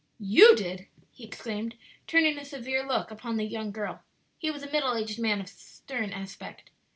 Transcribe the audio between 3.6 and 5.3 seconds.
girl (he was a middle aged